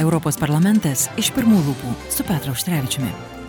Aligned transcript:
Europos 0.00 0.38
parlamentas 0.40 1.08
iš 1.20 1.28
pirmų 1.36 1.60
lūpų 1.66 1.92
su 2.08 2.24
Petru 2.24 2.54
Auštrevičiumi. 2.54 3.39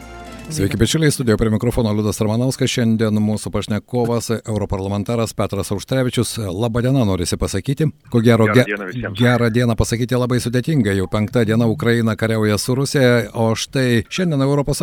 Sveiki, 0.52 0.78
bičiuliai, 0.78 1.12
studijo 1.12 1.38
prie 1.38 1.50
mikrofono 1.50 1.94
Liudas 1.96 2.18
Ramanauskas. 2.20 2.68
Šiandien 2.74 3.16
mūsų 3.24 3.54
pašnekovas, 3.54 4.26
europarlamentaras 4.42 5.32
Petras 5.32 5.70
Auštrevičius. 5.72 6.34
Labadiena, 6.52 7.06
norisi 7.08 7.38
pasakyti. 7.40 7.86
Ko 8.12 8.20
gero, 8.20 8.50
gerą 8.52 8.66
dieną, 8.68 8.88
visiems. 8.90 9.20
gerą 9.20 9.48
dieną 9.56 9.78
pasakyti 9.80 10.20
labai 10.20 10.42
sudėtinga. 10.44 10.92
Jau 10.98 11.08
penktą 11.08 11.46
dieną 11.48 11.70
Ukraina 11.72 12.18
kariauja 12.20 12.58
su 12.60 12.76
Rusija, 12.76 13.30
o 13.32 13.54
štai 13.56 14.02
šiandien 14.12 14.44
ES, 14.44 14.82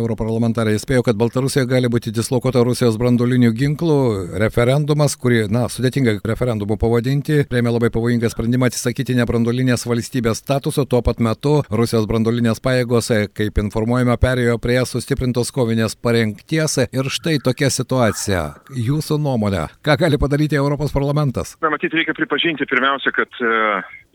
europarlamentarai 0.00 0.78
įspėjo, 0.78 1.04
kad 1.10 1.20
Baltarusija 1.20 1.66
gali 1.68 1.92
būti 1.92 2.14
dislokuota 2.16 2.64
Rusijos 2.64 2.96
brandolinių 2.96 3.52
ginklų. 3.52 3.98
Referendumas, 4.40 5.18
kurį, 5.20 5.44
na, 5.52 5.66
sudėtinga 5.68 6.22
referendumu 6.24 6.80
pavadinti, 6.80 7.42
priėmė 7.52 7.76
labai 7.76 7.92
pavojingą 7.92 8.32
sprendimą 8.32 8.72
atsisakyti 8.72 9.18
nebrandolinės 9.20 9.84
valstybės 9.84 10.40
statuso. 10.40 10.88
Tuo 10.88 11.04
pat 11.04 11.20
metu 11.20 11.58
Rusijos 11.68 12.08
brandolinės 12.08 12.64
pajėgos, 12.64 13.12
kaip 13.36 13.60
informuojama, 13.66 14.16
perėjo 14.16 14.56
prie 14.56 14.85
sustiprintos 14.88 15.52
kovinės 15.54 15.96
parengties 15.98 16.78
ir 16.84 17.10
štai 17.12 17.36
tokia 17.44 17.70
situacija. 17.72 18.42
Jūsų 18.88 19.18
nuomonė, 19.22 19.66
ką 19.86 19.96
gali 20.00 20.20
padaryti 20.20 20.58
Europos 20.58 20.94
parlamentas? 20.94 21.54
Na, 21.62 21.70
matyt, 21.72 21.94
reikia 21.96 22.14
pripažinti 22.16 22.68
pirmiausia, 22.70 23.12
kad 23.16 23.40
e, 23.40 23.50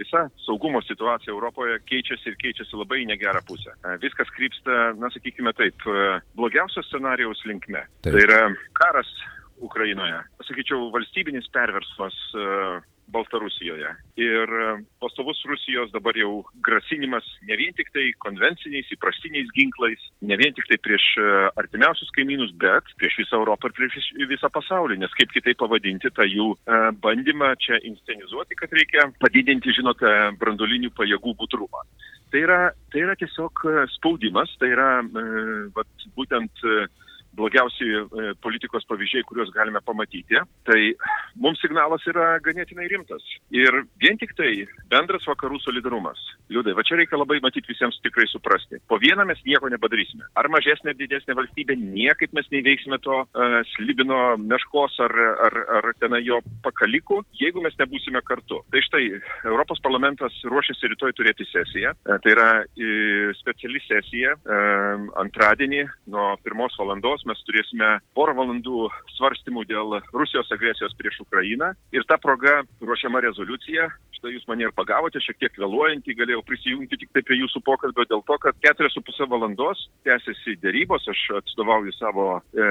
visa 0.01 0.25
saugumo 0.45 0.81
situacija 0.85 1.33
Europoje 1.33 1.79
keičiasi 1.89 2.31
ir 2.31 2.39
keičiasi 2.41 2.79
labai 2.79 3.03
į 3.03 3.09
negerą 3.13 3.43
pusę. 3.47 3.75
E, 3.83 3.97
Viskas 4.03 4.31
krypsta, 4.37 4.79
na, 4.99 5.11
sakykime 5.13 5.53
taip, 5.57 5.85
e, 5.85 6.07
blogiausio 6.39 6.83
scenarijaus 6.87 7.43
linkme. 7.49 7.85
Taip. 8.01 8.15
Tai 8.15 8.25
yra 8.25 8.41
karas 8.79 9.11
Ukrainoje. 9.61 10.23
Sakyčiau, 10.47 10.89
valstybinis 10.93 11.45
perversmas 11.53 12.15
Baltarusijoje. 13.11 13.89
Ir 14.19 14.53
e, 14.63 14.67
pastovus 15.03 15.41
Rusijos 15.49 15.91
dabar 15.93 16.17
jau 16.17 16.43
grasinimas 16.65 17.27
ne 17.47 17.57
vien 17.59 17.73
tik 17.77 17.91
tai 17.95 18.07
konvenciniais, 18.23 18.89
įprastiniais 18.95 19.51
ginklais, 19.55 20.03
ne 20.21 20.37
vien 20.39 20.55
tik 20.57 20.69
tai 20.69 20.79
prieš 20.83 21.05
e, 21.19 21.27
artimiausius 21.61 22.13
kaimynus, 22.15 22.53
bet 22.61 22.87
prieš 23.01 23.19
visą 23.23 23.41
Europą 23.41 23.69
ir 23.71 23.77
prieš 23.79 23.97
vis- 23.99 24.29
visą 24.31 24.51
pasaulį. 24.53 24.99
Nes 25.03 25.13
kaip 25.19 25.33
kitaip 25.35 25.59
pavadinti 25.61 26.13
tą 26.15 26.27
jų 26.29 26.53
e, 26.55 26.81
bandymą 27.03 27.53
čia 27.61 27.81
inscenizuoti, 27.91 28.57
kad 28.59 28.73
reikia 28.77 29.09
padidinti, 29.21 29.75
žinote, 29.77 30.15
brandolinių 30.41 30.93
pajėgų 30.97 31.35
budrumą. 31.43 31.85
Tai 32.31 32.39
yra, 32.45 32.59
tai 32.93 33.01
yra 33.03 33.17
tiesiog 33.19 33.65
spaudimas, 33.97 34.53
tai 34.61 34.69
yra 34.71 35.01
vat, 35.75 35.89
būtent 36.15 36.61
blogiausi 37.37 37.87
e, 37.91 38.31
politikos 38.43 38.85
pavyzdžiai, 38.89 39.25
kuriuos 39.27 39.51
galime 39.55 39.81
pamatyti, 39.85 40.39
tai 40.67 40.81
mums 41.39 41.61
signalas 41.63 42.05
yra 42.09 42.35
ganėtinai 42.43 42.89
rimtas. 42.91 43.25
Ir 43.53 43.83
vien 44.01 44.19
tik 44.21 44.35
tai 44.37 44.67
bendras 44.91 45.25
vakarų 45.29 45.61
solidarumas. 45.63 46.19
Liudai, 46.51 46.75
va 46.77 46.85
čia 46.87 46.99
reikia 46.99 47.19
labai 47.19 47.39
matyti 47.43 47.71
visiems 47.71 47.99
tikrai 48.03 48.27
suprasti. 48.31 48.81
Po 48.91 48.99
vieną 49.01 49.25
mes 49.29 49.39
nieko 49.47 49.69
nepadarysime. 49.71 50.27
Ar 50.39 50.49
mažesnė 50.51 50.91
ar 50.93 50.99
didesnė 50.99 51.35
valstybė, 51.39 51.77
niekaip 51.79 52.33
mes 52.35 52.47
neįveiksime 52.51 52.99
to 53.05 53.21
uh, 53.23 53.57
slibino 53.75 54.19
meškos 54.41 54.97
ar, 55.05 55.15
ar, 55.47 55.57
ar 55.79 55.89
ten 56.01 56.17
jo 56.25 56.41
pakalikų, 56.65 57.21
jeigu 57.39 57.63
mes 57.63 57.77
nebūsime 57.79 58.21
kartu. 58.27 58.61
Tai 58.73 58.83
štai, 58.87 59.03
Europos 59.47 59.81
parlamentas 59.83 60.35
ruošiasi 60.47 60.91
rytoj 60.93 61.15
turėti 61.17 61.47
sesiją. 61.49 61.93
E, 62.05 62.19
Tai 62.21 62.33
yra 62.35 62.49
e, 62.61 63.31
speciali 63.39 63.81
sesija. 63.85 64.35
E, 64.35 64.59
Antradienį 65.21 65.85
nuo 66.13 66.27
pirmos 66.45 66.75
valandos 66.79 67.20
mes 67.29 67.41
turėsime 67.47 67.89
porą 68.17 68.35
valandų 68.37 68.87
svarstymų 69.17 69.65
dėl 69.69 69.97
Rusijos 70.13 70.51
agresijos 70.53 70.95
prieš 70.99 71.21
Ukrainą. 71.25 71.73
Ir 71.95 72.05
ta 72.09 72.17
proga 72.21 72.61
ruošiama 72.81 73.21
rezoliucija. 73.27 73.89
Štai 74.17 74.35
jūs 74.35 74.45
mane 74.49 74.67
ir 74.67 74.73
pagavote, 74.77 75.21
šiek 75.23 75.39
tiek 75.41 75.55
vėluojantį, 75.57 76.17
galėjau 76.19 76.43
prisijungti 76.45 76.99
tik 77.01 77.13
tai 77.15 77.23
prie 77.25 77.39
jūsų 77.41 77.63
pokalbio 77.65 78.05
dėl 78.09 78.21
to, 78.27 78.37
kad 78.43 78.57
keturias 78.61 78.93
su 78.93 79.01
pusę 79.05 79.25
valandos 79.29 79.87
tęsiasi 80.05 80.57
dėrybos. 80.61 81.07
Aš 81.11 81.21
atstovauju 81.41 81.93
savo 81.97 82.27
e, 82.37 82.69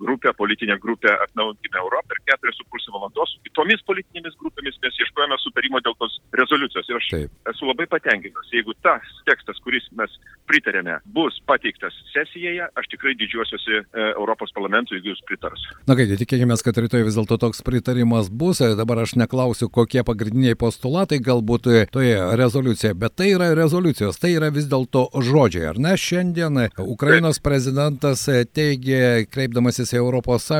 grupę, 0.00 0.34
politinę 0.36 0.76
grupę 0.82 1.14
Atnaujinkime 1.24 1.80
Europą 1.80 2.16
ir 2.16 2.24
keturias 2.28 2.58
su 2.60 2.66
pusę 2.72 2.92
valandos 2.94 3.32
su 3.34 3.40
kitomis 3.46 3.82
politinėmis 3.88 4.36
grupėmis 4.40 4.78
mes 4.84 4.98
ieškojame 5.04 5.38
sutarimo 5.40 5.80
dėl 5.84 5.96
tos 6.00 6.18
rezoliucijos. 6.36 6.88
Ir 6.90 7.00
aš 7.00 7.08
Taip. 7.14 7.30
esu 7.52 7.68
labai 7.68 7.86
patenkintas. 7.90 8.50
Jeigu 8.52 8.74
tas 8.84 9.06
tekstas, 9.28 9.60
kuris 9.64 9.86
mes 9.96 10.12
pritarėme, 10.50 10.98
bus 11.16 11.38
pateiktas 11.48 11.96
sesijoje, 12.12 12.68
aš 12.76 12.90
tikrai 12.92 13.16
didžiuosiuosi 13.20 13.49
e, 13.58 13.82
Europos 14.12 14.52
parlamentui, 14.54 14.98
jeigu 14.98 15.12
jūs 15.12 15.22
pritars. 15.28 15.64
Na 15.88 15.96
kągi, 15.98 16.18
tikėkime, 16.20 16.56
kad 16.64 16.78
rytoj 16.84 17.04
vis 17.06 17.16
dėlto 17.18 17.38
toks 17.40 17.64
pritarimas 17.66 18.30
bus. 18.30 18.60
Dabar 18.78 19.02
aš 19.04 19.16
neklausiu, 19.20 19.70
kokie 19.72 20.04
pagrindiniai 20.06 20.58
postulatai 20.58 21.20
galbūt 21.24 21.68
toje 21.94 22.16
rezoliucijoje, 22.40 22.96
bet 23.00 23.16
tai 23.18 23.30
yra 23.34 23.50
rezoliucijos, 23.56 24.18
tai 24.20 24.34
yra 24.36 24.50
vis 24.54 24.68
dėlto 24.70 25.06
žodžiai. 25.14 25.70
Ar 25.72 25.80
ne? 25.80 25.94
Šiandien 26.00 26.58
Ukrainos 26.84 27.40
prezidentas 27.42 28.26
teigė, 28.54 29.26
kreipdamasis 29.30 29.94
į 29.94 30.02
ES, 30.20 30.50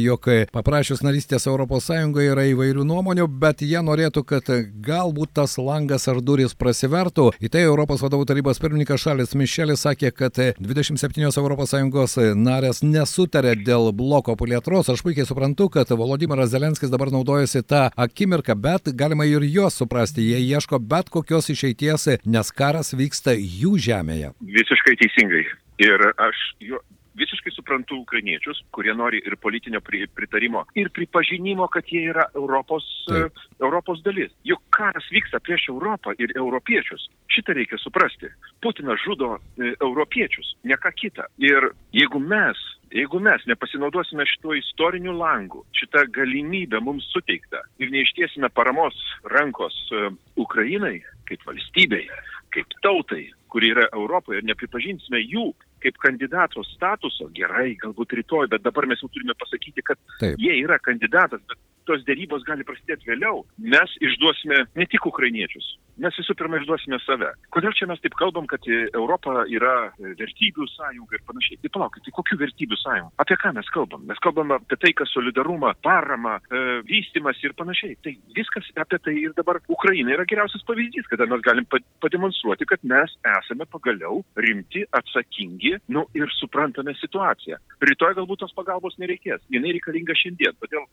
jog 0.00 0.30
paprašius 0.54 1.04
narystės 1.06 1.48
ES 1.50 1.90
yra 2.30 2.44
įvairių 2.50 2.84
nuomonių, 2.86 3.26
bet 3.40 3.64
jie 3.64 3.80
norėtų, 3.84 4.24
kad 4.28 4.50
galbūt 4.84 5.34
tas 5.38 5.56
langas 5.58 6.08
ar 6.10 6.20
duris 6.24 6.54
prasivertų. 6.54 7.30
Į 7.40 7.50
tai 7.52 7.64
Europos 7.66 8.02
vadovų 8.04 8.28
tarybos 8.30 8.60
pirmininkas 8.62 9.04
Šalis 9.04 9.34
Mišelis 9.38 9.84
sakė, 9.86 10.12
kad 10.14 10.38
27 10.60 11.30
ES 11.30 12.16
narės 12.36 12.82
nesutarė 12.84 13.54
dėl 13.58 13.90
bloko 13.96 14.36
plėtros. 14.38 14.90
Aš 14.92 15.02
puikiai 15.06 15.28
suprantu, 15.28 15.68
kad 15.72 15.90
Volodymyras 15.90 16.52
Zelenskis 16.52 16.92
dabar 16.92 17.12
naudojasi 17.14 17.62
tą 17.66 17.88
akimirką, 17.96 18.56
bet 18.56 18.92
galima 18.96 19.26
ir 19.28 19.44
juos 19.48 19.78
suprasti. 19.80 20.26
Jie 20.30 20.40
ieško 20.44 20.80
bet 20.80 21.10
kokios 21.10 21.50
išeities, 21.52 22.08
nes 22.24 22.52
karas 22.54 22.94
vyksta 22.96 23.34
jų 23.36 23.76
žemėje. 23.80 24.32
Visiškai 24.40 24.96
teisingai. 25.00 25.44
Ir 25.80 26.02
aš 26.20 26.40
jo, 26.60 26.80
visiškai 27.20 27.52
suprantu 27.54 28.00
ukrainiečius, 28.02 28.62
kurie 28.74 28.94
nori 28.96 29.22
ir 29.26 29.36
politinio 29.40 29.80
pri, 29.84 30.06
pritarimo, 30.16 30.64
ir 30.74 30.90
pripažinimo, 30.94 31.68
kad 31.72 31.88
jie 31.92 32.06
yra 32.12 32.26
Europos, 32.34 32.86
Taip. 33.08 33.36
e, 33.36 33.62
Europos 33.64 34.02
dalis. 34.06 34.32
Juk 34.48 34.62
karas 34.74 35.06
vyksta 35.12 35.40
prieš 35.44 35.68
Europą 35.74 36.14
ir 36.18 36.34
europiečius. 36.36 37.08
Šitą 37.30 37.54
reikia 37.56 37.78
suprasti. 37.78 38.32
Putinas 38.62 39.00
žudo 39.04 39.36
e, 39.36 39.74
europiečius, 39.80 40.54
ne 40.64 40.76
ką 40.80 40.92
kitą. 40.96 41.28
Ir 41.38 41.72
jeigu 41.92 42.20
mes 42.20 42.58
Jeigu 42.90 43.20
mes 43.22 43.44
nepasinaudosime 43.46 44.24
šituo 44.26 44.56
istoriniu 44.58 45.12
langu, 45.14 45.60
šitą 45.78 46.02
galimybę 46.10 46.80
mums 46.82 47.06
suteiktą 47.14 47.60
ir 47.78 47.92
neištiesime 47.94 48.50
paramos 48.50 48.96
rankos 49.30 49.76
e, 49.94 50.08
Ukrainai 50.42 50.96
kaip 51.28 51.44
valstybei, 51.46 52.08
kaip 52.50 52.74
tautai, 52.82 53.28
kuri 53.52 53.72
yra 53.74 53.88
Europoje, 53.92 54.40
ir 54.40 54.48
nepripažinsime 54.48 55.20
jų 55.24 55.50
kaip 55.80 55.96
kandidato 56.02 56.62
statuso, 56.68 57.30
gerai, 57.36 57.72
galbūt 57.80 58.14
rytoj, 58.18 58.50
bet 58.52 58.64
dabar 58.64 58.86
mes 58.90 59.00
jau 59.02 59.08
turime 59.12 59.36
pasakyti, 59.40 59.84
kad 59.86 60.00
Taip. 60.20 60.36
jie 60.40 60.58
yra 60.60 60.78
kandidatas, 60.82 61.42
bet 61.48 61.58
tos 61.88 62.04
dėrybos 62.08 62.44
gali 62.48 62.66
prasidėti 62.66 63.08
vėliau. 63.10 63.44
Mes 63.58 63.94
išduosime 64.02 64.64
ne 64.76 64.86
tik 64.90 65.06
ukrainiečius, 65.10 65.66
mes 66.00 66.16
visų 66.20 66.36
pirma 66.38 66.60
išduosime 66.60 66.98
save. 67.04 67.30
Kodėl 67.54 67.74
čia 67.76 67.88
mes 67.90 68.00
taip 68.04 68.16
kalbam, 68.18 68.46
kad 68.50 68.64
e, 68.68 68.86
Europa 68.96 69.44
yra 69.52 69.74
e, 69.90 70.14
vertybių 70.20 70.66
sąjunga 70.74 71.18
ir 71.18 71.24
panašiai? 71.28 71.60
Tai 71.64 71.72
palaukit, 71.76 72.04
tai 72.06 72.14
kokių 72.16 72.38
vertybių 72.44 72.78
sąjunga? 72.80 73.12
Apie 73.24 73.36
ką 73.40 73.52
mes 73.56 73.70
kalbam? 73.74 74.04
Mes 74.08 74.20
kalbam 74.24 74.54
apie 74.56 74.78
taiką, 74.80 75.06
solidarumą, 75.10 75.74
paramą, 75.84 76.36
e, 76.50 76.64
vystimas 76.88 77.40
ir 77.44 77.56
panašiai. 77.58 77.96
Tai 78.04 78.14
viskas 78.36 78.70
apie 78.80 79.00
tai 79.04 79.16
ir 79.20 79.34
dabar 79.36 79.60
Ukraina 79.68 80.14
yra 80.16 80.26
geriausias 80.28 80.64
pavyzdys, 80.68 81.08
kada 81.10 81.28
mes 81.30 81.44
galim 81.44 81.66
pa- 81.70 81.82
pademonstruoti, 82.04 82.68
kad 82.70 82.84
mes 82.84 83.16
esame 83.36 83.66
pagaliau 83.70 84.22
rimti, 84.36 84.84
atsakingi, 84.96 85.76
nu 85.88 86.06
ir 86.16 86.32
suprantame 86.38 86.94
situaciją. 87.00 87.60
Rytoj 87.84 88.16
galbūt 88.20 88.44
tos 88.44 88.56
pagalbos 88.56 88.96
nereikės, 89.00 89.42
jinai 89.52 89.74
reikalinga 89.76 90.16
šiandien. 90.16 90.56
Todėl 90.60 90.86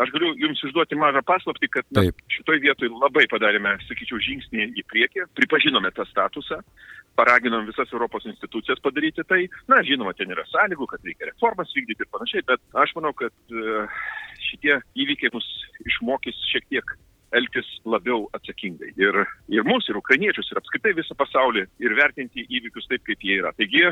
aš 0.00 0.12
galiu 0.14 0.29
Jums 0.38 0.62
išduoti 0.66 0.98
mažą 0.98 1.22
paslapti, 1.26 1.68
kad 1.72 1.86
Taip. 1.96 2.22
šitoj 2.30 2.60
vietoj 2.62 2.90
labai 2.92 3.26
padarėme, 3.30 3.76
sakyčiau, 3.88 4.20
žingsnį 4.22 4.70
į 4.80 4.86
priekį, 4.90 5.26
pripažinome 5.38 5.90
tą 5.96 6.06
statusą, 6.10 6.60
paraginom 7.18 7.66
visas 7.68 7.92
Europos 7.92 8.26
institucijas 8.30 8.82
padaryti 8.84 9.24
tai. 9.28 9.42
Na, 9.70 9.82
žinoma, 9.86 10.14
ten 10.16 10.32
yra 10.32 10.46
sąlygų, 10.52 10.88
kad 10.92 11.06
reikia 11.06 11.30
reformas 11.32 11.74
vykdyti 11.76 12.06
ir 12.06 12.12
panašiai, 12.14 12.46
bet 12.48 12.82
aš 12.84 12.94
manau, 12.98 13.12
kad 13.16 13.34
e, 13.52 13.86
šitie 14.48 14.78
įvykiai 15.04 15.34
mus 15.34 15.46
išmokys 15.86 16.38
šiek 16.52 16.68
tiek 16.72 16.96
elgtis 17.36 17.68
labiau 17.86 18.24
atsakingai. 18.36 18.92
Ir, 18.98 19.22
ir 19.52 19.66
mus, 19.66 19.86
ir 19.90 19.98
ukrainiečius, 20.00 20.50
ir 20.50 20.60
apskritai 20.60 20.94
visą 20.98 21.16
pasaulį, 21.18 21.66
ir 21.82 21.94
vertinti 21.98 22.44
įvykius 22.48 22.88
taip, 22.90 23.04
kaip 23.06 23.22
jie 23.26 23.38
yra. 23.40 23.52
Taigi, 23.58 23.84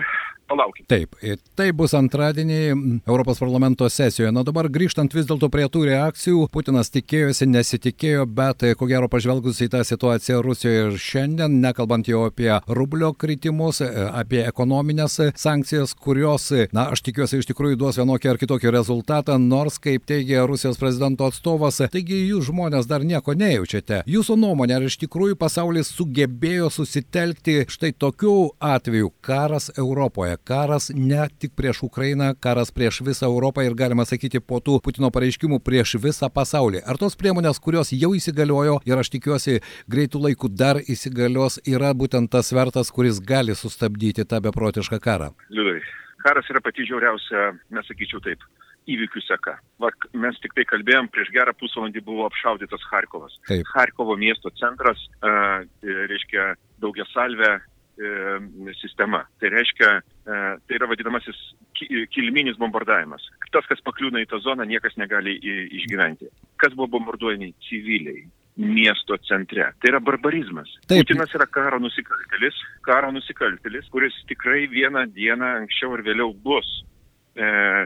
palaukit. 0.51 0.87
Taip, 0.91 1.15
tai 1.59 1.71
bus 1.77 1.95
antradienį 1.99 2.61
Europos 3.07 3.41
parlamento 3.43 3.89
sesijoje. 3.93 4.33
Na 4.35 4.45
dabar 4.47 4.69
grįžtant 4.73 5.15
vis 5.15 5.29
dėlto 5.29 5.51
prie 5.53 5.69
tų 5.71 5.85
reakcijų, 5.91 6.47
Putinas 6.53 6.91
tikėjosi, 6.95 7.49
nesitikėjo, 7.51 8.27
bet 8.27 8.65
e, 8.67 8.75
ko 8.79 8.89
gero 8.91 9.11
pažvelgus 9.13 9.61
į 9.65 9.71
tą 9.75 9.85
situaciją 9.87 10.41
Rusijoje 10.45 10.89
ir 10.89 10.99
šiandien, 11.03 11.59
nekalbant 11.63 12.09
jau 12.09 12.25
apie 12.29 12.51
rublio 12.67 13.13
kritimus, 13.15 13.83
e, 13.85 13.91
apie 14.09 14.43
ekonominės 14.49 15.19
sankcijas, 15.39 15.95
kurios, 15.95 16.51
e, 16.53 16.69
na 16.75 16.89
aš 16.95 17.05
tikiuosi, 17.07 17.43
iš 17.43 17.51
tikrųjų 17.53 17.79
duos 17.81 18.01
vienokį 18.01 18.33
ar 18.33 18.41
kitokį 18.41 18.73
rezultatą, 18.75 19.39
nors, 19.43 19.79
kaip 19.83 20.07
teigia 20.09 20.47
Rusijos 20.49 20.81
prezidento 20.81 21.29
atstovas, 21.29 21.83
taigi 21.93 22.25
jų 22.31 22.43
žmonės 22.49 22.89
dar 22.91 23.05
nieko 23.07 23.28
nieko 23.29 23.35
nejaučiate. 23.37 24.03
Jūsų 24.07 24.37
nuomonė, 24.39 24.77
ar 24.77 24.83
iš 24.87 24.97
tikrųjų 25.03 25.37
pasaulis 25.37 25.91
sugebėjo 25.93 26.71
susitelkti 26.71 27.67
štai 27.69 27.93
tokiu 27.93 28.53
atveju 28.61 29.11
karas 29.21 29.71
Europoje, 29.77 30.37
karas 30.45 30.91
ne 30.95 31.29
tik 31.39 31.55
prieš 31.55 31.83
Ukrainą, 31.83 32.35
karas 32.41 32.71
prieš 32.71 33.03
visą 33.03 33.27
Europą 33.27 33.63
ir 33.63 33.75
galima 33.75 34.05
sakyti 34.05 34.41
po 34.41 34.61
tų 34.61 34.81
Putino 34.81 35.11
pareiškimų 35.11 35.61
prieš 35.61 35.97
visą 36.01 36.31
pasaulį. 36.31 36.83
Ar 36.87 36.97
tos 36.97 37.17
priemonės, 37.17 37.61
kurios 37.61 37.93
jau 37.93 38.15
įsigaliojo 38.15 38.81
ir 38.87 38.97
aš 38.97 39.11
tikiuosi 39.11 39.61
greitų 39.89 40.23
laikų 40.29 40.49
dar 40.49 40.81
įsigalios, 40.81 41.61
yra 41.67 41.93
būtent 41.95 42.31
tas 42.31 42.49
svertas, 42.49 42.91
kuris 42.91 43.21
gali 43.21 43.55
sustabdyti 43.55 44.25
tą 44.25 44.41
beprotišką 44.41 45.01
karą? 45.01 45.33
Liudai, 45.51 45.81
karas 46.25 46.49
yra 46.51 46.63
pati 46.65 46.87
žiauriausia, 46.89 47.53
nesakyčiau 47.75 48.23
taip, 48.25 48.45
įvykių 48.89 49.23
seka. 49.25 49.57
Va, 49.83 49.91
mes 50.17 50.39
tik 50.43 50.55
tai 50.57 50.65
kalbėjom, 50.69 51.11
prieš 51.13 51.33
gerą 51.35 51.55
pusvalandį 51.59 52.03
buvo 52.07 52.27
apšaudytas 52.29 52.85
Harkovas. 52.91 53.37
Taip. 53.49 53.67
Harkovo 53.75 54.17
miesto 54.21 54.53
centras, 54.61 55.03
uh, 55.21 55.65
reiškia, 55.85 56.53
daugia 56.83 57.07
salvė 57.13 57.53
uh, 57.59 58.73
sistema. 58.81 59.25
Tai 59.41 59.53
reiškia, 59.55 59.93
uh, 60.01 60.57
tai 60.65 60.81
yra 60.81 60.91
vadinamasis 60.91 61.39
ki 61.79 62.07
kilminis 62.15 62.59
bombardavimas. 62.61 63.29
Tas, 63.53 63.69
kas 63.71 63.85
pakliūna 63.87 64.25
į 64.25 64.31
tą 64.33 64.43
zoną, 64.45 64.67
niekas 64.69 64.99
negali 65.01 65.37
išgyventi. 65.81 66.33
Kas 66.61 66.75
buvo 66.75 66.91
bombarduojami? 66.99 67.55
Civiliai 67.69 68.27
miesto 68.59 69.17
centre. 69.23 69.73
Tai 69.79 69.93
yra 69.93 70.01
barbarizmas. 70.03 70.71
Taip. 70.91 71.07
Putinas 71.07 71.33
yra 71.37 71.47
karo 71.47 71.79
nusikaltelis, 71.79 72.59
karo 72.83 73.13
nusikaltelis, 73.15 73.87
kuris 73.95 74.17
tikrai 74.31 74.67
vieną 74.71 75.07
dieną 75.15 75.53
anksčiau 75.63 75.95
ir 75.95 76.03
vėliau 76.09 76.35
bus 76.35 76.67
e, 76.67 76.98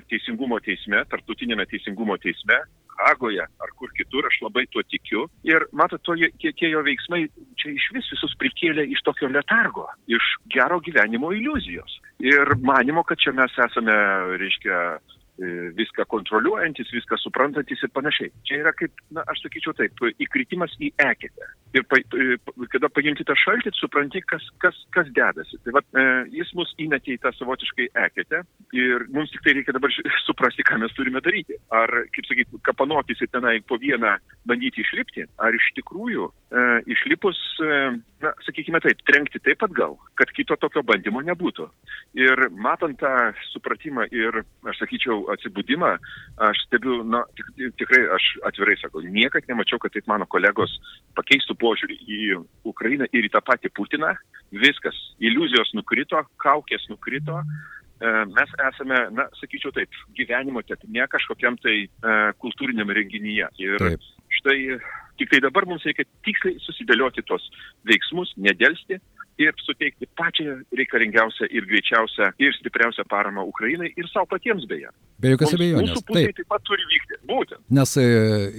teisingumo 0.09 0.59
teisme, 0.65 1.03
tarptautinėme 1.13 1.67
teisingumo 1.71 2.17
teisme, 2.23 2.63
Hagoje 3.03 3.41
ar 3.43 3.71
kur 3.79 3.91
kitur, 3.97 4.27
aš 4.29 4.39
labai 4.45 4.67
tuo 4.71 4.83
tikiu. 4.87 5.25
Ir 5.49 5.65
matot, 5.73 6.03
to, 6.05 6.15
tie, 6.41 6.53
tie 6.53 6.71
jo 6.71 6.83
veiksmai 6.87 7.25
čia 7.61 7.73
iš 7.73 7.89
vis 7.97 8.11
visus 8.13 8.35
prikėlė 8.41 8.85
iš 8.93 9.03
tokio 9.07 9.31
letargo, 9.33 9.87
iš 10.11 10.35
gero 10.53 10.79
gyvenimo 10.85 11.33
iliuzijos. 11.35 11.99
Ir 12.23 12.55
manimo, 12.63 13.05
kad 13.09 13.21
čia 13.23 13.35
mes 13.37 13.57
esame, 13.67 13.97
reiškia, 14.43 14.83
e, 15.01 15.22
viską 15.79 16.07
kontroliuojantis, 16.13 16.93
viską 16.95 17.19
suprantantis 17.21 17.83
ir 17.83 17.93
panašiai. 17.97 18.33
Čia 18.49 18.63
yra 18.63 18.75
kaip, 18.77 18.95
na, 19.11 19.25
aš 19.33 19.45
sakyčiau 19.47 19.75
taip, 19.79 19.99
įkritimas 20.23 20.75
į 20.81 20.93
eketę 21.03 21.51
ir 21.73 21.85
pa, 21.89 21.99
e, 21.99 22.37
kada 22.73 22.91
pajunti 22.93 23.25
tą 23.27 23.37
šaltį, 23.39 23.73
supranti, 23.77 24.23
kas, 24.29 24.45
kas, 24.63 24.77
kas 24.95 25.09
dedasi. 25.17 25.59
Tai 25.65 25.75
vat, 25.79 25.87
e, 25.97 26.05
jis 26.37 26.53
mus 26.59 26.73
įmetė 26.83 27.17
į 27.17 27.23
tą 27.25 27.33
savotiškai 27.37 27.89
eketę 28.07 28.43
ir 28.77 29.07
mums 29.15 29.33
tik 29.33 29.45
tai 29.45 29.57
reikia 29.57 29.75
dabar 29.77 29.93
suprasti, 30.29 30.65
ką 30.69 30.81
mes 30.83 30.95
turime 30.97 31.23
daryti. 31.25 31.57
Ar, 31.73 31.91
kaip 32.15 32.29
sakyti, 32.29 32.61
kapanotis 32.69 33.25
ir 33.25 33.33
tenai 33.33 33.59
po 33.67 33.81
vieną 33.81 34.17
bandyti 34.49 34.85
išlipti, 34.85 35.27
ar 35.41 35.57
iš 35.57 35.71
tikrųjų 35.79 36.29
e, 36.29 36.67
išlipus, 36.93 37.41
e, 37.65 37.81
na, 38.25 38.35
sakykime 38.47 38.83
taip, 38.85 39.01
trenkti 39.09 39.41
taip 39.43 39.65
atgal, 39.65 39.97
kad 40.21 40.33
kito 40.37 40.59
tokio 40.61 40.85
bandymo 40.87 41.25
nebūtų. 41.25 41.69
Ir 42.21 42.49
matant 42.53 43.01
tą 43.01 43.33
supratimą 43.53 44.09
ir, 44.13 44.43
aš 44.69 44.85
sakyčiau, 44.85 45.25
atsibūdimą, 45.35 45.91
aš 46.49 46.63
stebiu, 46.67 47.01
na, 47.09 47.23
tik, 47.39 47.51
tikrai, 47.81 48.03
aš 48.17 48.29
atvirai 48.49 48.77
sakau, 48.81 49.03
niekad 49.05 49.49
nemačiau, 49.51 49.81
kad 49.83 49.95
taip 49.95 50.09
mano 50.11 50.29
kolegos 50.31 50.75
pakeistų 51.19 51.57
požiūrį 51.61 51.99
į 52.03 52.21
Ukrainą 52.69 53.09
ir 53.13 53.29
į 53.29 53.33
tą 53.35 53.43
patį 53.45 53.73
Putiną. 53.77 54.15
Viskas, 54.53 54.97
iliuzijos 55.23 55.73
nukrito, 55.79 56.21
kaukės 56.43 56.85
nukrito. 56.93 57.39
E, 58.03 58.11
mes 58.35 58.57
esame, 58.71 58.99
na, 59.17 59.29
sakyčiau 59.41 59.73
taip, 59.77 59.95
gyvenimo 60.19 60.65
tetne 60.67 61.07
kažkokiam 61.09 61.57
tai 61.63 61.87
uh, 61.87 62.33
kultūriniam 62.43 62.91
renginyje. 62.93 63.49
Ir 63.63 63.79
taip. 63.81 64.11
štai 64.41 64.59
tik 65.21 65.31
tai 65.31 65.43
dabar 65.45 65.67
mums 65.69 65.85
reikia 65.87 66.07
tiksliai 66.27 66.61
susidėlioti 66.65 67.25
tos 67.29 67.45
veiksmus, 67.89 68.33
nedelsti 68.41 68.99
ir 69.41 69.55
suteikti 69.65 70.09
pačią 70.19 70.59
reikalingiausią 70.77 71.49
ir 71.51 71.67
greičiausią 71.71 72.33
ir 72.43 72.55
stipriausią 72.59 73.07
paramą 73.09 73.45
Ukrainai 73.49 73.93
ir 73.97 74.09
savo 74.13 74.27
patiems 74.27 74.67
beje. 74.69 74.91
Be 75.23 75.33
jokios 75.33 75.55
abejonės. 75.55 75.93
Mūsų 75.93 76.05
pusė 76.09 76.25
taip. 76.27 76.37
taip 76.41 76.49
pat 76.51 76.65
turi 76.67 76.87
vykti. 76.91 77.19
Būtent. 77.31 77.61
Nes 77.71 77.95
e, 78.01 78.07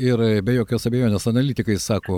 ir 0.07 0.21
be 0.47 0.55
jokios 0.55 0.87
abejonės 0.87 1.27
analitikai 1.29 1.75
sako, 1.81 2.17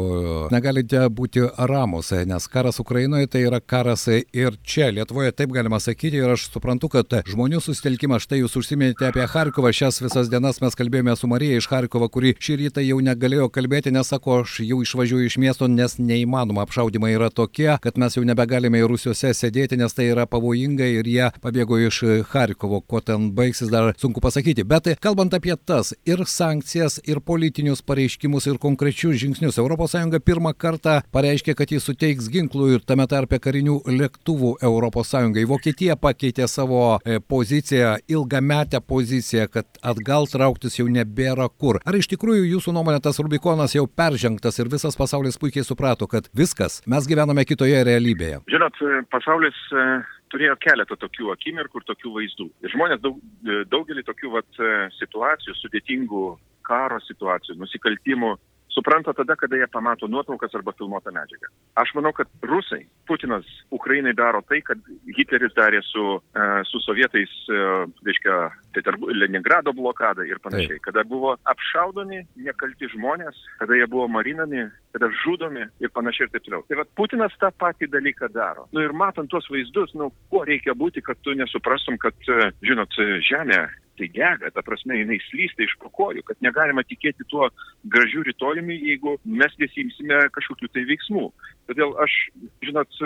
negalite 0.53 1.01
būti 1.09 1.43
ramus, 1.71 2.11
nes 2.29 2.47
karas 2.53 2.79
Ukrainoje 2.83 3.31
tai 3.33 3.41
yra 3.47 3.59
karas 3.59 4.05
ir 4.11 4.59
čia, 4.63 4.91
Lietuvoje 4.95 5.33
taip 5.33 5.53
galima 5.55 5.79
sakyti 5.81 6.21
ir 6.21 6.35
aš 6.35 6.47
suprantu, 6.53 6.91
kad 6.93 7.17
žmonių 7.25 7.61
susitelkimas, 7.63 8.27
štai 8.27 8.43
jūs 8.43 8.55
užsiminėte 8.61 9.09
apie 9.09 9.25
Harkovą, 9.31 9.73
šias 9.75 9.97
visas 10.03 10.29
dienas 10.31 10.61
mes 10.61 10.77
kalbėjome 10.77 11.15
su 11.17 11.29
Marija 11.31 11.57
iš 11.59 11.69
Harkovo, 11.71 12.07
kuri 12.13 12.35
šį 12.37 12.59
rytą 12.61 12.85
jau 12.85 13.01
negalėjo 13.03 13.49
kalbėti, 13.53 13.93
nes 13.95 14.13
sako, 14.13 14.43
aš 14.45 14.59
jau 14.61 14.79
išvažiuoju 14.85 15.31
iš 15.31 15.39
miesto, 15.41 15.69
nes 15.71 15.97
neįmanoma, 15.97 16.67
apšaudimai 16.67 17.15
yra 17.17 17.31
tokie, 17.33 17.71
kad 17.81 17.97
mes 17.97 18.17
jau 18.17 18.23
nebegalime 18.45 18.79
į 18.83 18.89
Rusijuose 18.89 19.33
sėdėti, 19.33 19.77
nes 19.77 19.93
tai 19.93 20.09
yra 20.11 20.25
pavojinga 20.29 20.85
ir 20.85 21.07
jie 21.09 21.29
pabėgo 21.41 21.79
iš 21.81 22.03
Harkovo, 22.29 22.81
ko 22.81 23.01
ten 23.01 23.31
baigsis 23.33 23.71
dar 23.73 23.93
sunku 23.97 24.21
pasakyti. 24.21 24.63
Bet 24.63 24.87
kalbant 25.01 25.33
apie 25.33 25.55
tas 25.65 25.93
ir 26.05 26.21
sankcijas, 26.25 26.99
ir 27.05 27.21
politinius 27.25 27.81
pareiškimus, 27.81 28.45
ir 28.47 28.59
konkrečius 28.61 29.17
žingsnius, 29.21 29.57
ES 29.57 30.21
pirmą 30.25 30.53
kartą 30.57 31.01
pareiškė, 31.13 31.55
kad 31.55 31.71
jis 31.71 31.83
suteiks 31.85 32.29
ginklų 32.29 32.75
ir 32.75 32.85
tame 32.85 33.05
tarpe 33.07 33.39
karinių 33.39 33.81
lėktuvų 33.85 34.55
ES. 34.61 35.13
Vokietija 35.49 35.95
pakeitė 35.95 36.47
savo 36.47 36.99
e, 37.03 37.19
poziciją, 37.19 37.95
ilgametę 38.07 38.81
poziciją, 38.81 39.47
kad 39.51 39.65
atgal 39.81 40.27
trauktis 40.27 40.79
jau 40.79 40.87
nebėra 40.89 41.47
kur. 41.49 41.79
Ar 41.85 41.97
iš 41.97 42.09
tikrųjų 42.13 42.45
jūsų 42.55 42.75
nuomonė 42.75 43.01
tas 43.01 43.19
Rubikonas 43.21 43.75
jau 43.75 43.85
peržengtas 43.87 44.59
ir 44.59 44.71
visas 44.71 44.97
pasaulis 44.97 45.39
puikiai 45.41 45.65
suprato, 45.65 46.09
kad 46.09 46.29
viskas, 46.35 46.81
mes 46.85 47.07
gyvename 47.09 47.45
kitoje 47.45 47.83
realybėje? 47.85 48.34
Žinot, 48.51 48.79
pasaulis 49.13 49.57
e, 49.71 49.85
turėjo 50.33 50.57
keletą 50.63 50.97
tokių 50.99 51.31
akimirkų 51.35 51.81
ir 51.81 51.87
tokių 51.91 52.15
vaizdų. 52.17 52.49
Ir 52.65 52.73
žmonės 52.73 53.03
daug, 53.03 53.21
e, 53.45 53.61
daugelį 53.71 54.05
tokių 54.07 54.33
vat, 54.37 54.49
e, 54.59 54.73
situacijų, 54.99 55.55
sudėtingų 55.59 56.25
karo 56.65 56.99
situacijų, 57.05 57.59
nusikaltimų, 57.61 58.33
supranta 58.75 59.13
tada, 59.15 59.37
kada 59.39 59.59
jie 59.59 59.67
pamato 59.71 60.07
nuotraukas 60.11 60.55
arba 60.57 60.73
filmuotą 60.75 61.13
medžiagą. 61.15 61.47
Aš 61.79 61.93
manau, 61.95 62.11
kad 62.15 62.27
rusai, 62.43 62.81
Putinas 63.07 63.45
Ukrainai 63.71 64.11
daro 64.17 64.41
tai, 64.49 64.59
kad 64.65 64.81
Hitleris 65.15 65.53
darė 65.55 65.79
su, 65.85 66.17
su 66.67 66.81
sovietais, 66.83 67.31
reiškia, 68.03 68.39
Leningrado 69.15 69.71
blokada 69.77 70.25
ir 70.27 70.41
panašiai. 70.43 70.81
Taip. 70.81 70.87
Kada 70.89 71.05
buvo 71.07 71.37
apšaudomi 71.47 72.25
nekalti 72.35 72.89
žmonės, 72.97 73.39
kada 73.61 73.77
jie 73.79 73.87
buvo 73.87 74.09
marinami, 74.11 74.65
kada 74.95 75.11
žudomi 75.23 75.67
ir 75.83 75.91
panašiai 75.91 76.29
ir 76.29 76.33
taip 76.33 76.45
toliau. 76.47 76.63
Tai 76.69 76.79
vad 76.79 76.91
Putinas 76.95 77.33
tą 77.41 77.51
patį 77.59 77.89
dalyką 77.91 78.31
daro. 78.31 78.69
Nu 78.71 78.83
ir 78.85 78.95
matant 78.95 79.27
tuos 79.31 79.47
vaizdus, 79.51 79.91
nu, 79.99 80.11
kuo 80.31 80.45
reikia 80.47 80.75
būti, 80.77 81.03
kad 81.03 81.19
tu 81.25 81.35
nesuprastum, 81.35 81.99
kad, 81.99 82.15
žinot, 82.63 82.95
žemė 83.27 83.65
tai 83.95 84.09
dega, 84.11 84.49
ta 84.51 84.63
prasme, 84.63 84.97
jinai 84.99 85.17
slysta 85.29 85.63
iš 85.63 85.75
pakojų, 85.79 86.23
kad 86.27 86.39
negalima 86.43 86.83
tikėti 86.83 87.23
tuo 87.31 87.47
gražiu 87.91 88.25
rytojumi, 88.27 88.75
jeigu 88.89 89.15
mes 89.23 89.55
nesimsime 89.61 90.17
kažkokių 90.35 90.71
tai 90.73 90.83
veiksmų. 90.89 91.25
Todėl 91.69 91.95
aš, 92.03 92.15
žinot, 92.67 92.99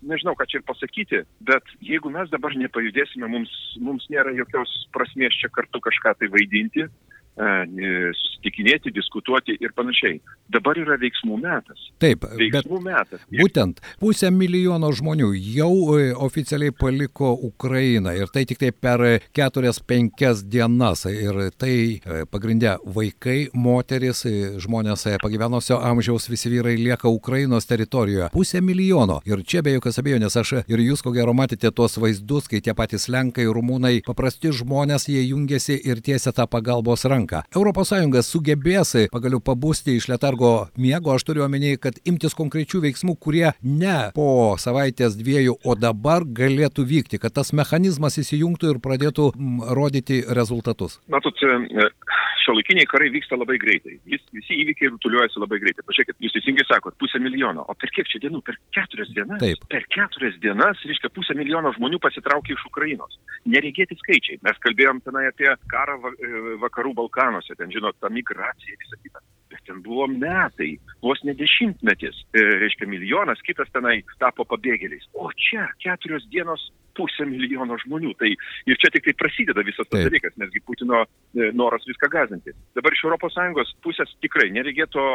nežinau, 0.00 0.32
ką 0.38 0.48
čia 0.48 0.60
ir 0.60 0.66
pasakyti, 0.68 1.22
bet 1.48 1.76
jeigu 1.84 2.12
mes 2.12 2.32
dabar 2.32 2.56
nepajudėsime, 2.56 3.28
mums, 3.28 3.52
mums 3.80 4.08
nėra 4.12 4.32
jokios 4.36 4.72
prasmės 4.96 5.36
čia 5.40 5.52
kartu 5.52 5.84
kažką 5.84 6.16
tai 6.20 6.32
vaidinti, 6.32 6.88
E, 6.88 7.21
susitikinėti, 7.36 8.92
diskutuoti 8.92 9.56
ir 9.60 9.72
panašiai. 9.72 10.20
Dabar 10.52 10.76
yra 10.76 10.98
veiksmų 11.00 11.38
metas. 11.40 11.80
Taip, 12.02 12.26
veiksmų 12.36 12.80
metas. 12.84 13.22
Būtent 13.32 13.80
pusę 14.00 14.30
milijono 14.30 14.92
žmonių 14.92 15.32
jau 15.32 15.96
e, 15.96 16.12
oficialiai 16.12 16.72
paliko 16.72 17.32
Ukrainą 17.32 18.12
ir 18.12 18.28
tai 18.28 18.44
tik 18.44 18.58
tai 18.60 18.72
per 18.72 19.22
keturias, 19.32 19.80
penkias 19.80 20.42
dienas. 20.44 21.06
Ir 21.08 21.50
tai 21.56 22.00
e, 22.04 22.24
pagrindė 22.28 22.76
vaikai, 22.84 23.48
moteris, 23.54 24.26
žmonės 24.60 25.06
pagyvenusio 25.22 25.80
amžiaus 25.80 26.28
visi 26.28 26.52
vyrai 26.52 26.76
lieka 26.76 27.08
Ukrainos 27.08 27.66
teritorijoje. 27.66 28.28
Pusę 28.32 28.60
milijono. 28.60 29.22
Ir 29.24 29.42
čia 29.44 29.62
be 29.62 29.72
jokios 29.78 29.98
abejonės 30.02 30.36
aš 30.36 30.54
ir 30.66 30.84
jūs 30.84 31.02
ko 31.02 31.14
gero 31.16 31.32
matėte 31.32 31.72
tuos 31.72 31.96
vaizdus, 31.96 32.50
kai 32.50 32.60
tie 32.60 32.76
patys 32.76 33.08
Lenkai, 33.08 33.48
Rumūnai, 33.48 34.02
paprasti 34.04 34.52
žmonės, 34.52 35.08
jie 35.08 35.24
jungiasi 35.30 35.78
ir 35.80 36.04
tiesia 36.04 36.34
tą 36.36 36.46
pagalbos 36.50 37.06
ranką 37.08 37.21
ranką. 37.22 37.42
ES 37.52 38.30
sugebės 38.32 38.94
pagaliau 39.12 39.40
pabusti 39.40 39.96
iš 39.96 40.08
letargo 40.08 40.68
miego, 40.76 41.12
aš 41.14 41.24
turiu 41.24 41.44
omeny, 41.44 41.76
kad 41.78 41.94
imtis 42.04 42.34
konkrečių 42.34 42.82
veiksmų, 42.82 43.16
kurie 43.18 43.52
ne 43.62 44.12
po 44.14 44.56
savaitės 44.58 45.16
dviejų, 45.16 45.58
o 45.64 45.74
dabar 45.74 46.24
galėtų 46.24 46.84
vykti, 46.84 47.18
kad 47.18 47.32
tas 47.32 47.52
mechanizmas 47.52 48.18
įsijungtų 48.18 48.74
ir 48.74 48.80
pradėtų 48.82 49.32
rodyti 49.74 50.22
rezultatus. 50.28 51.00
Matot, 51.08 51.34
e, 51.42 51.88
šiuolaikiniai 52.44 52.88
karai 52.90 53.10
vyksta 53.14 53.38
labai 53.38 53.58
greitai. 53.62 53.96
Vis, 54.08 54.22
visi 54.34 54.58
įvykiai 54.62 54.92
rutuliuojasi 54.94 55.40
labai 55.42 55.58
greitai. 55.62 55.84
Pažiūrėkit, 55.88 56.18
jūs 56.24 56.34
teisingai 56.36 56.66
sakot, 56.68 56.96
pusę 57.00 57.20
milijono. 57.22 57.64
O 57.68 57.76
per 57.78 57.92
kiek 57.94 58.08
čia 58.10 58.20
dienų? 58.24 58.42
Per 58.46 58.58
keturias 58.76 59.12
dienas? 59.16 59.40
Taip. 59.42 59.66
Per 59.72 59.86
keturias 59.92 60.38
dienas, 60.42 60.82
reiškia, 60.88 61.12
pusę 61.14 61.36
milijono 61.38 61.74
žmonių 61.78 62.00
pasitraukė 62.02 62.56
iš 62.56 62.66
Ukrainos. 62.70 63.18
Nereikėti 63.52 63.98
skaičiai. 64.00 64.40
Mes 64.46 64.60
kalbėjom 64.64 65.02
tenai 65.06 65.28
apie 65.30 65.50
karą 65.72 65.98
e, 66.12 66.32
vakarų 66.62 66.96
Balkanuose, 67.00 67.56
ten, 67.58 67.72
žinot, 67.74 67.98
tą 68.02 68.12
migraciją 68.12 68.76
ir 68.76 68.84
visą 68.84 69.00
kitą. 69.00 69.24
Bet 69.52 69.64
ten 69.68 69.82
buvo 69.84 70.06
metai, 70.08 70.74
vos 71.04 71.20
ne 71.28 71.34
dešimtmetis, 71.38 72.22
e, 72.32 72.46
reiškia 72.62 72.88
milijonas, 72.88 73.42
kitas 73.46 73.70
tenai 73.74 74.00
tapo 74.22 74.46
pabėgėliais. 74.48 75.10
O 75.12 75.30
čia 75.36 75.68
keturios 75.82 76.24
dienos 76.32 76.70
pusę 76.96 77.26
milijono 77.28 77.78
žmonių. 77.84 78.12
Tai 78.20 78.30
ir 78.32 78.80
čia 78.80 78.92
tik 78.94 79.06
tai 79.08 79.16
prasideda 79.18 79.64
visas 79.66 79.88
tas 79.88 80.06
dalykas, 80.06 80.36
nesgi 80.40 80.62
Putino 80.66 81.02
e, 81.04 81.50
noras 81.56 81.86
viską 81.88 82.10
gazinti. 82.12 82.54
Dabar 82.76 82.94
iš 82.94 83.04
ES 83.08 83.74
pusės 83.84 84.12
tikrai 84.24 84.50
nereikėtų 84.54 85.06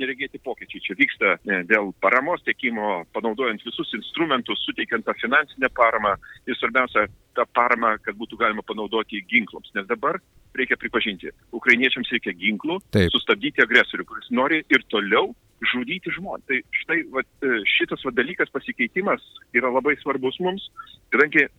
neregėti 0.00 0.40
pokyčiai. 0.42 0.82
Čia 0.84 0.96
vyksta 0.98 1.34
e, 1.36 1.60
dėl 1.68 1.92
paramos 2.04 2.42
tiekimo, 2.46 3.04
panaudojant 3.16 3.62
visus 3.66 3.92
instrumentus, 3.96 4.62
suteikiant 4.66 5.04
tą 5.06 5.16
finansinę 5.20 5.70
paramą 5.76 6.16
ir 6.46 6.58
svarbiausia, 6.58 7.06
tą 7.36 7.46
paramą, 7.56 7.96
kad 8.04 8.18
būtų 8.20 8.40
galima 8.40 8.64
panaudoti 8.66 9.22
ginklams. 9.30 9.72
Nes 9.76 9.86
dabar 9.90 10.20
reikia 10.56 10.78
pripažinti, 10.80 11.30
ukrainiečiams 11.56 12.10
reikia 12.14 12.34
ginklų, 12.36 12.80
Taip. 12.94 13.12
sustabdyti 13.14 13.62
agresorių, 13.64 14.06
kuris 14.08 14.32
nori 14.34 14.64
ir 14.68 14.84
toliau 14.90 15.30
žudyti 15.72 16.12
žmonės. 16.16 16.46
Tai 16.48 16.58
štai 16.82 16.98
va, 17.14 17.24
e, 17.44 17.60
šitas 17.68 18.04
va, 18.06 18.14
dalykas 18.16 18.52
pasikeitimas 18.54 19.24
yra 19.56 19.72
labai 19.72 19.96
svarbus 20.00 20.40
mums, 20.40 20.66
kadangi 21.12 21.46
e, 21.46 21.50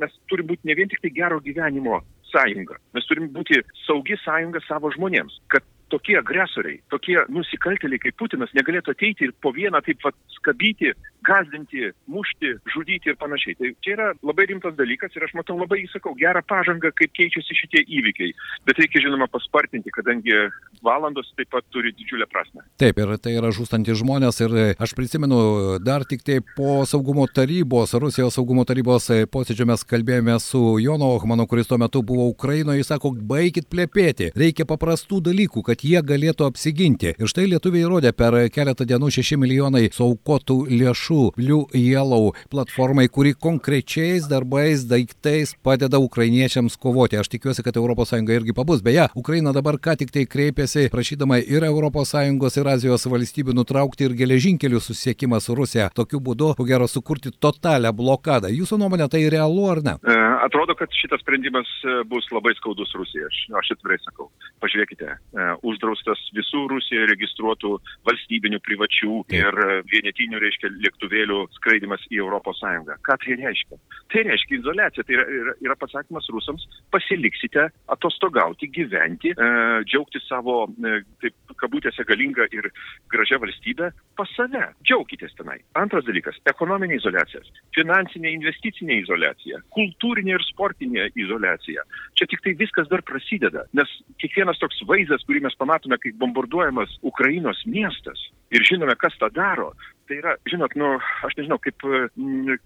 mes 0.00 0.18
turime 0.30 0.52
būti 0.52 0.70
ne 0.70 0.78
vien 0.78 0.90
tik 0.90 1.02
tai 1.04 1.12
gero 1.14 1.40
gyvenimo 1.44 2.00
sąjunga, 2.32 2.78
mes 2.96 3.08
turime 3.08 3.28
būti 3.34 3.60
saugi 3.84 4.16
sąjunga 4.24 4.62
savo 4.66 4.92
žmonėms, 4.96 5.38
kad 5.52 5.66
tokie 5.92 6.16
agresoriai, 6.18 6.80
tokie 6.92 7.18
nusikaltėliai 7.32 8.00
kaip 8.02 8.18
Putinas 8.20 8.52
negalėtų 8.56 8.94
ateiti 8.96 9.28
ir 9.28 9.34
po 9.44 9.52
vieną 9.54 9.82
taip 9.84 10.00
pat 10.02 10.16
skabyti, 10.38 10.92
gazdinti, 11.26 11.90
mušti, 12.10 12.56
žudyti 12.74 13.12
ir 13.12 13.18
panašiai. 13.20 13.56
Tai 13.58 13.70
čia 13.84 13.94
yra 13.94 14.08
labai 14.26 14.48
rimtas 14.50 14.74
dalykas 14.78 15.14
ir 15.16 15.26
aš 15.26 15.34
matau 15.38 15.56
labai, 15.60 15.82
sakau, 15.92 16.14
gerą 16.18 16.42
pažangą, 16.48 16.90
kaip 16.98 17.14
keičiasi 17.18 17.56
šitie 17.60 17.84
įvykiai. 17.86 18.32
Bet 18.66 18.80
reikia, 18.82 19.04
žinoma, 19.04 19.28
paspartinti, 19.30 19.92
kadangi 19.94 20.34
valandos 20.82 21.30
taip 21.38 21.52
pat 21.54 21.66
turi 21.74 21.92
didžiulę 21.94 22.26
prasme. 22.32 22.64
Taip, 22.80 22.98
ir 22.98 23.14
tai 23.22 23.36
yra 23.38 23.52
žūstantys 23.54 24.00
žmonės 24.02 24.42
ir 24.42 24.56
aš 24.82 24.96
prisimenu, 24.98 25.78
dar 25.84 26.06
tik 26.08 26.24
tai 26.26 26.40
po 26.56 26.82
saugumo 26.88 27.28
tarybos, 27.30 27.94
Rusijos 28.02 28.38
saugumo 28.38 28.66
tarybos 28.68 29.10
posėdžio 29.32 29.68
mes 29.70 29.86
kalbėjome 29.86 30.38
su 30.42 30.62
Jono 30.82 31.12
Ohmanu, 31.16 31.46
kuris 31.50 31.70
tuo 31.70 31.78
metu 31.78 32.02
buvo 32.06 32.26
Ukrainoje, 32.32 32.82
jis 32.82 32.92
sako, 32.94 33.14
baigit 33.32 33.68
plėpėti, 33.70 34.32
reikia 34.38 34.66
paprastų 34.68 35.22
dalykų, 35.30 35.62
kad 35.68 35.81
jie 35.84 36.00
galėtų 36.02 36.46
apsiginti. 36.48 37.14
Ir 37.18 37.30
štai 37.30 37.48
lietuviai 37.50 37.86
įrodė 37.86 38.12
per 38.16 38.36
keletą 38.54 38.86
dienų 38.88 39.10
6 39.18 39.38
milijonai 39.42 39.88
saukotų 39.92 40.58
lėšų 40.70 41.20
Blue 41.36 41.66
Yellow 41.76 42.32
platformai, 42.52 43.08
kuri 43.12 43.34
konkrečiais 43.34 44.28
darbais, 44.30 44.86
daiktais 44.88 45.54
padeda 45.62 46.00
ukrainiečiams 46.02 46.76
kovoti. 46.80 47.18
Aš 47.20 47.32
tikiuosi, 47.32 47.64
kad 47.66 47.76
ES 47.76 48.12
irgi 48.22 48.54
pabus. 48.56 48.82
Beje, 48.82 49.08
Ukraina 49.14 49.52
dabar 49.52 49.78
ką 49.78 49.96
tik 49.98 50.12
tai 50.14 50.24
kreipėsi, 50.26 50.88
prašydama 50.92 51.40
ir 51.42 51.66
ES, 51.68 52.56
ir 52.56 52.68
Azijos 52.72 53.06
valstybių 53.06 53.54
nutraukti 53.56 54.06
ir 54.06 54.16
geležinkelių 54.18 54.80
susiekimą 54.80 55.40
su 55.40 55.56
Rusija. 55.58 55.90
Tokiu 55.94 56.20
būdu, 56.20 56.52
ko 56.58 56.66
gero, 56.68 56.88
sukurti 56.88 57.32
totalią 57.32 57.92
blokadą. 57.96 58.50
Jūsų 58.52 58.78
nuomonė 58.80 59.08
tai 59.12 59.24
realu 59.32 59.68
ar 59.70 59.82
ne? 59.84 59.96
E, 60.02 60.16
atrodo, 60.46 60.76
kad 60.78 60.92
šitas 60.96 61.22
sprendimas 61.24 61.68
e, 61.84 62.00
bus 62.08 62.28
labai 62.34 62.54
skaudus 62.58 62.92
Rusijai. 62.98 63.28
Aš, 63.28 63.40
aš 63.60 63.72
atvirai 63.76 63.98
sakau. 64.02 64.28
Pažiūrėkite, 64.62 65.10
e, 65.12 65.48
uždraustas 65.72 66.20
visų 66.36 66.66
Rusijoje 66.72 67.08
registruotų 67.10 67.74
valstybinių, 68.08 68.60
privačių 68.64 69.22
ir 69.34 69.60
vienetinių, 69.90 70.40
reiškia, 70.42 70.72
lėktuvėlių 70.86 71.40
skraidimas 71.58 72.04
į 72.12 72.22
ES. 72.22 72.92
Ką 73.06 73.16
tai 73.22 73.36
reiškia? 73.40 73.78
Tai 74.12 74.24
reiškia 74.28 74.58
izolacija. 74.58 75.04
Tai 75.06 75.16
yra, 75.16 75.26
yra, 75.40 75.54
yra 75.64 75.76
pasakymas 75.80 76.28
rusams, 76.32 76.64
pasiliksite 76.94 77.68
atostogauti, 77.92 78.68
gyventi, 78.72 79.32
e, 79.32 79.48
džiaugti 79.88 80.20
savo, 80.26 80.66
e, 80.68 81.00
taip 81.22 81.56
kabutėse, 81.60 82.04
galingą 82.08 82.46
ir 82.54 82.68
gražią 83.12 83.40
valstybę 83.42 83.90
pas 84.18 84.30
save. 84.36 84.64
Džiaukitės 84.84 85.34
tenai. 85.38 85.58
Antras 85.78 86.04
dalykas- 86.08 86.38
ekonominė 86.52 86.98
izolacija, 87.00 87.42
finansinė 87.76 88.32
investicinė 88.36 89.00
izolacija, 89.02 89.62
kultūrinė 89.76 90.36
ir 90.36 90.44
sportinė 90.50 91.08
izolacija. 91.16 91.82
Čia 92.18 92.26
tik 92.26 92.42
tai 92.44 92.54
viskas 92.58 92.88
dar 92.88 93.02
prasideda, 93.02 93.64
nes 93.72 93.88
kiekvienas 94.22 94.58
toks 94.58 94.82
vaizdas, 94.88 95.24
kurį 95.26 95.42
mes 95.46 95.56
pamatome, 95.62 95.98
kaip 96.02 96.18
bombarduojamas 96.20 96.98
Ukrainos 97.06 97.62
miestas 97.70 98.20
ir 98.52 98.66
žinome, 98.68 98.96
kas 99.00 99.16
tą 99.20 99.30
daro, 99.32 99.70
tai 100.08 100.20
yra, 100.20 100.36
žinot, 100.50 100.74
nu, 100.76 100.92
aš 101.26 101.38
nežinau, 101.38 101.58
kaip 101.62 101.86
mm, 101.86 102.58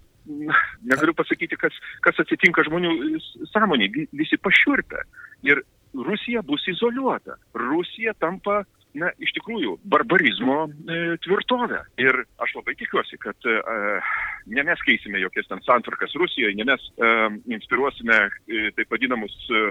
negaliu 0.91 1.15
pasakyti, 1.15 1.57
kas, 1.59 1.75
kas 2.03 2.19
atsitinka 2.23 2.65
žmonių 2.67 2.93
sąmonė, 3.53 3.89
visi 4.11 4.39
pašiurpia. 4.43 5.05
Ir 5.47 5.63
Rusija 5.95 6.43
bus 6.45 6.65
izoliuota. 6.67 7.37
Rusija 7.57 8.13
tampa 8.19 8.63
na, 8.97 9.11
iš 9.21 9.33
tikrųjų, 9.37 9.77
barbarizmo 9.89 10.67
e, 10.67 10.99
tvirtovę. 11.25 11.81
Ir 12.01 12.21
aš 12.43 12.53
labai 12.57 12.75
tikiuosi, 12.79 13.19
kad 13.21 13.49
e, 13.49 13.57
ne 14.53 14.65
mes 14.67 14.83
keisime 14.87 15.21
jokias 15.21 15.49
ten 15.49 15.63
santvarkas 15.65 16.15
Rusijoje, 16.19 16.55
ne 16.57 16.67
mes 16.69 16.85
e, 16.95 17.11
inspiruosime 17.57 18.19
e, 18.27 18.69
taip 18.77 18.93
vadinamus 18.93 19.35
e, 19.51 19.65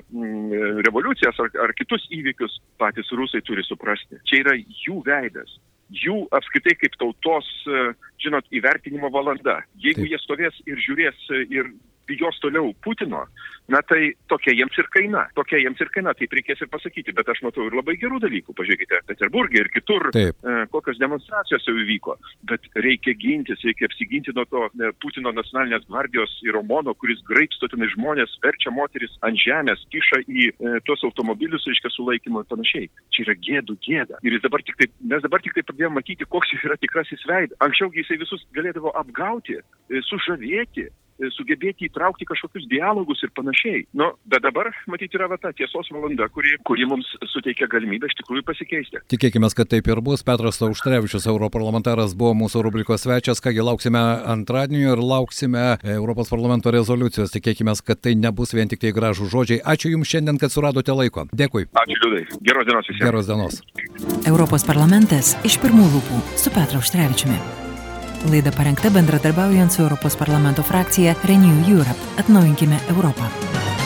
revoliucijas 0.86 1.40
ar, 1.42 1.54
ar 1.66 1.74
kitus 1.78 2.06
įvykius, 2.14 2.60
patys 2.80 3.10
rusai 3.16 3.42
turi 3.46 3.64
suprasti. 3.66 4.20
Čia 4.28 4.44
yra 4.44 4.58
jų 4.58 5.00
veidas 5.06 5.56
jų 5.94 6.26
apskritai 6.34 6.74
kaip 6.80 6.96
tautos, 6.98 7.46
e, 7.66 7.90
žinot, 8.22 8.46
įvertinimo 8.54 9.10
valanda. 9.12 9.60
Jeigu 9.78 10.02
Taip. 10.02 10.10
jie 10.12 10.18
stovės 10.22 10.58
ir 10.66 10.80
žiūrės 10.82 11.28
e, 11.30 11.42
ir 11.54 11.70
bijos 12.08 12.38
toliau 12.42 12.72
Putino, 12.84 13.24
na 13.68 13.82
tai 13.82 14.14
tokia 14.30 14.54
jiems 14.54 14.78
ir 14.78 14.88
kaina. 14.94 15.26
Tokia 15.36 15.60
jiems 15.62 15.80
ir 15.82 15.90
kaina, 15.94 16.14
taip 16.16 16.34
reikės 16.36 16.62
ir 16.62 16.70
pasakyti. 16.72 17.14
Bet 17.16 17.28
aš 17.32 17.42
matau 17.46 17.66
ir 17.66 17.76
labai 17.76 17.96
gerų 18.00 18.20
dalykų. 18.22 18.54
Pažiūrėkite, 18.56 19.02
Peterburgė 19.10 19.62
ir 19.64 19.70
kitur, 19.74 20.08
taip. 20.14 20.38
e, 20.46 20.56
kokios 20.72 21.00
demonstracijos 21.02 21.66
jau 21.66 21.74
įvyko. 21.82 22.16
Bet 22.50 22.66
reikia 22.78 23.16
gintis, 23.18 23.62
reikia 23.66 23.88
apsiginti 23.90 24.34
nuo 24.36 24.46
to 24.50 24.66
e, 24.68 24.92
Putino 25.02 25.32
nacionalinės 25.34 25.86
gvardijos 25.90 26.36
ir 26.46 26.58
Omono, 26.60 26.94
kuris 26.94 27.22
graipsto 27.26 27.70
tenai 27.72 27.90
žmonės, 27.94 28.36
verčia 28.44 28.72
moteris 28.74 29.16
ant 29.26 29.40
žemės, 29.42 29.82
kiša 29.94 30.22
į 30.26 30.50
e, 30.50 30.76
tuos 30.86 31.02
automobilius, 31.08 31.66
reiškia, 31.66 31.92
sulaikymo 31.96 32.44
ir 32.44 32.50
panašiai. 32.52 32.90
Čia 33.14 33.26
yra 33.26 33.38
gėdų 33.48 33.78
gėda. 33.86 34.20
Ir 34.26 34.38
dabar 34.44 34.62
tai, 34.66 34.90
mes 35.00 35.24
dabar 35.24 35.42
tik 35.42 35.56
tai 35.56 35.66
pradėjome 35.66 36.00
matyti, 36.00 36.28
koks 36.30 36.54
jis 36.54 36.68
yra 36.68 36.78
tikrasis 36.80 37.26
veidas. 37.28 37.58
Anksčiau 37.64 37.90
jisai 37.94 38.20
visus 38.22 38.46
galėdavo 38.56 38.94
apgauti, 38.98 39.58
e, 39.58 40.02
sužavėti, 40.06 40.88
sugebėti 41.36 41.88
įtraukti 41.88 42.26
kažkokius 42.28 42.66
dialogus 42.70 43.22
ir 43.24 43.32
panašiai. 43.36 43.84
Nu, 43.96 44.12
bet 44.28 44.44
dabar, 44.44 44.70
matyti, 44.90 45.18
yra 45.18 45.28
va 45.32 45.38
ta 45.40 45.52
tiesos 45.56 45.88
valanda, 45.94 46.28
kuri, 46.32 46.56
kuri 46.66 46.86
mums 46.88 47.08
suteikia 47.32 47.68
galimybę 47.72 48.10
iš 48.10 48.16
tikrųjų 48.20 48.44
pasikeisti. 48.46 49.02
Tikėkime, 49.12 49.50
kad 49.56 49.70
taip 49.72 49.88
ir 49.90 50.02
bus. 50.04 50.24
Petras 50.26 50.60
Auštrevičius, 50.64 51.28
europarlamentaras, 51.30 52.16
buvo 52.18 52.34
mūsų 52.44 52.64
rubrikos 52.66 53.06
svečias. 53.06 53.42
Kągi, 53.44 53.62
lauksime 53.64 54.02
antradienio 54.26 54.96
ir 54.96 55.02
lauksime 55.02 55.66
Europos 55.96 56.32
parlamento 56.32 56.72
rezoliucijos. 56.74 57.34
Tikėkime, 57.34 57.76
kad 57.86 58.02
tai 58.04 58.16
nebus 58.18 58.54
vien 58.56 58.70
tik 58.70 58.82
tai 58.82 58.94
gražų 58.96 59.30
žodžiai. 59.32 59.62
Ačiū 59.64 59.92
Jums 59.94 60.10
šiandien, 60.10 60.40
kad 60.42 60.54
suradote 60.54 60.96
laiko. 60.96 61.28
Dėkui. 61.36 61.68
Ačiū 61.84 62.00
Liudai. 62.06 62.24
Geros 62.42 62.66
dienos 62.68 62.90
visiems. 62.90 63.04
Geros 63.06 63.30
dienos. 63.30 63.62
Europos 64.26 64.66
parlamentas 64.66 65.36
iš 65.46 65.60
pirmų 65.62 65.86
lūpų 65.94 66.24
su 66.40 66.52
Petru 66.54 66.82
Auštrevičiumi. 66.82 67.65
Laida 68.30 68.50
parengta 68.50 68.90
bendradarbiaujant 68.90 69.70
su 69.70 69.82
Europos 69.82 70.16
parlamento 70.16 70.62
frakcija 70.62 71.14
Renew 71.24 71.68
Europe. 71.68 72.00
Atnaujinkime 72.18 72.80
Europą. 72.88 73.85